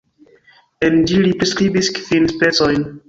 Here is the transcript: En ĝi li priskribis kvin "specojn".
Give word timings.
En 0.87 0.97
ĝi 1.11 1.19
li 1.25 1.35
priskribis 1.43 1.91
kvin 1.99 2.27
"specojn". 2.33 2.89